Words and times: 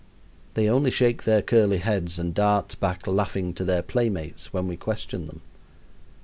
They 0.55 0.67
only 0.67 0.89
shake 0.89 1.25
their 1.25 1.43
curly 1.43 1.77
heads 1.77 2.17
and 2.17 2.33
dart 2.33 2.75
back 2.79 3.05
laughing 3.05 3.53
to 3.53 3.63
their 3.63 3.83
playmates 3.83 4.51
when 4.51 4.67
we 4.67 4.75
question 4.75 5.27
them. 5.27 5.41